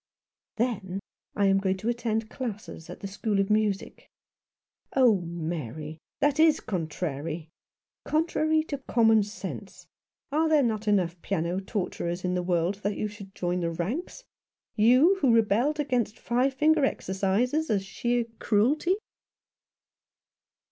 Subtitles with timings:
[0.55, 0.99] "Then
[1.35, 4.09] I am going to attend classes at the School of Music."
[4.95, 7.49] "Oh, Mary, that is contrary—
[8.11, 9.85] contrary to common sense.
[10.31, 14.23] Are there not enough piano torturers in the world, that you should join the ranks?
[14.75, 18.95] You, who always rebelled against five finger exercises as a sheer cruelty